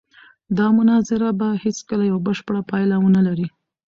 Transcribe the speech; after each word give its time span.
دا 0.57 0.67
مناظره 0.77 1.29
به 1.39 1.47
هېڅکله 1.63 2.03
یوه 2.09 2.21
بشپړه 2.27 2.61
پایله 2.69 2.95
ونه 2.99 3.21
لري. 3.27 3.47